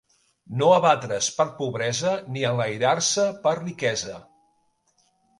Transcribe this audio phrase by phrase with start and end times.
[0.59, 4.15] No abatre's per pobresa, ni enlairar-se per riquesa.